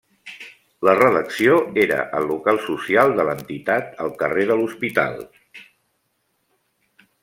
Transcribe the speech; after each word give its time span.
La 0.87 0.95
redacció 0.99 1.57
era 1.83 1.99
al 2.21 2.25
local 2.33 2.59
social 2.69 3.15
de 3.21 3.29
l'entitat, 3.29 3.95
al 4.07 4.13
carrer 4.25 4.49
de 4.53 4.61
l'Hospital. 4.61 5.25